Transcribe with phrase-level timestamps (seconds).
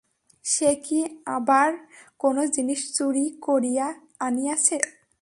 [0.45, 0.99] সে কি
[1.27, 1.69] আবার
[2.19, 3.87] কোন জিনিস চুরি করিয়া
[4.19, 4.77] আনিয়াছে?